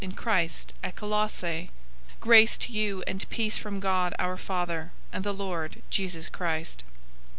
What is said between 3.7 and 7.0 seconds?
God our Father, and the Lord Jesus Christ.